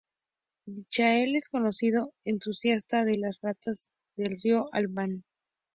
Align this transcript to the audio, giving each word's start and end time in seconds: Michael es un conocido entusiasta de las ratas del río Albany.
Michael 0.65 1.35
es 1.35 1.49
un 1.51 1.59
conocido 1.59 2.11
entusiasta 2.25 3.05
de 3.05 3.19
las 3.19 3.37
ratas 3.39 3.91
del 4.15 4.35
río 4.41 4.67
Albany. 4.73 5.21